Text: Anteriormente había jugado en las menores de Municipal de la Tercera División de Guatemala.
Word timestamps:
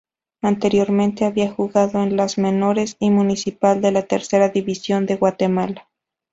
Anteriormente 0.41 1.25
había 1.25 1.51
jugado 1.51 2.01
en 2.01 2.17
las 2.17 2.39
menores 2.39 2.97
de 2.99 3.11
Municipal 3.11 3.81
de 3.81 3.91
la 3.91 4.01
Tercera 4.07 4.49
División 4.49 5.05
de 5.05 5.15
Guatemala. 5.15 5.89